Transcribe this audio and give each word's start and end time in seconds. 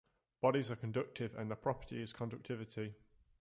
Bodies 0.41 0.71
are 0.71 0.75
conductive 0.75 1.35
and 1.35 1.47
their 1.51 1.55
property 1.55 2.01
is 2.01 2.11
conductivity. 2.11 2.95